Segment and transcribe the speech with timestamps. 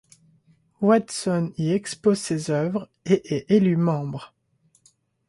[0.81, 4.33] Watson y expose ses œuvres et est élu membre.